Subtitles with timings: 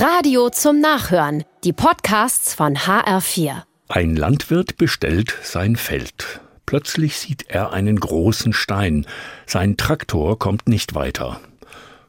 [0.00, 1.44] Radio zum Nachhören.
[1.62, 3.64] Die Podcasts von HR4.
[3.88, 6.40] Ein Landwirt bestellt sein Feld.
[6.64, 9.04] Plötzlich sieht er einen großen Stein.
[9.44, 11.42] Sein Traktor kommt nicht weiter.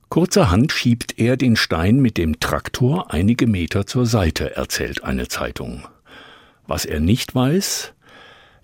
[0.07, 5.85] Kurzerhand schiebt er den Stein mit dem Traktor einige Meter zur Seite, erzählt eine Zeitung.
[6.67, 7.91] Was er nicht weiß,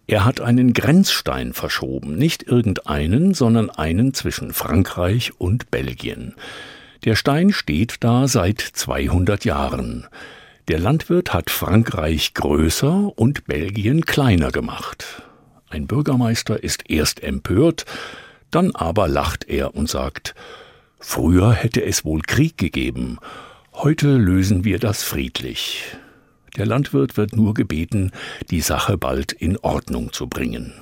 [0.08, 6.34] er hat einen Grenzstein verschoben, nicht irgendeinen, sondern einen zwischen Frankreich und Belgien.
[7.08, 10.08] Der Stein steht da seit 200 Jahren.
[10.68, 15.24] Der Landwirt hat Frankreich größer und Belgien kleiner gemacht.
[15.70, 17.86] Ein Bürgermeister ist erst empört,
[18.52, 20.36] dann aber lacht er und sagt,
[21.00, 23.20] Früher hätte es wohl Krieg gegeben,
[23.72, 25.84] heute lösen wir das friedlich.
[26.58, 28.12] Der Landwirt wird nur gebeten,
[28.52, 30.74] die Sache bald in Ordnung zu bringen.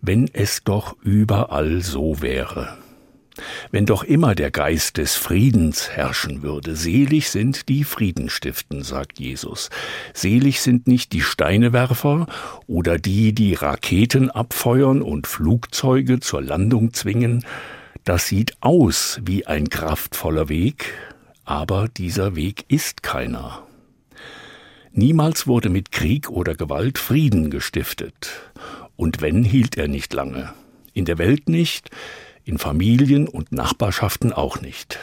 [0.00, 2.78] Wenn es doch überall so wäre.
[3.70, 9.70] Wenn doch immer der Geist des Friedens herrschen würde, selig sind die Friedenstiften, sagt Jesus.
[10.12, 12.26] Selig sind nicht die Steinewerfer
[12.66, 17.44] oder die, die Raketen abfeuern und Flugzeuge zur Landung zwingen.
[18.04, 20.92] Das sieht aus wie ein kraftvoller Weg,
[21.44, 23.62] aber dieser Weg ist keiner.
[24.92, 28.30] Niemals wurde mit Krieg oder Gewalt Frieden gestiftet.
[28.96, 30.52] Und wenn, hielt er nicht lange.
[30.92, 31.90] In der Welt nicht,
[32.44, 34.98] in Familien und Nachbarschaften auch nicht.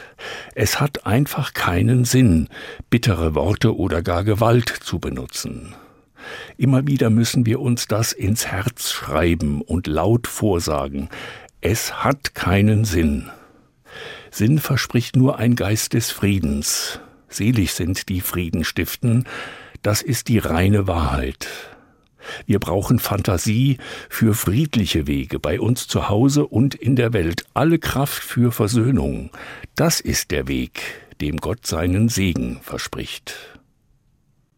[0.56, 2.50] Es hat einfach keinen Sinn,
[2.90, 5.74] bittere Worte oder gar Gewalt zu benutzen.
[6.58, 11.10] Immer wieder müssen wir uns das ins Herz schreiben und laut vorsagen.
[11.62, 13.30] Es hat keinen Sinn.
[14.30, 17.00] Sinn verspricht nur ein Geist des Friedens.
[17.28, 19.26] Selig sind die Frieden stiften,
[19.82, 21.48] das ist die reine Wahrheit.
[22.46, 23.78] Wir brauchen Fantasie
[24.10, 29.32] für friedliche Wege bei uns zu Hause und in der Welt, alle Kraft für Versöhnung.
[29.76, 30.82] Das ist der Weg,
[31.22, 33.61] dem Gott seinen Segen verspricht.